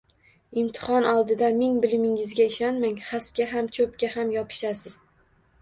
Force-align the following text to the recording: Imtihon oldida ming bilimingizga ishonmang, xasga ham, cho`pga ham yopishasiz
Imtihon 0.61 1.05
oldida 1.09 1.49
ming 1.57 1.75
bilimingizga 1.83 2.47
ishonmang, 2.53 2.97
xasga 3.11 3.47
ham, 3.55 3.71
cho`pga 3.79 4.11
ham 4.17 4.37
yopishasiz 4.39 4.99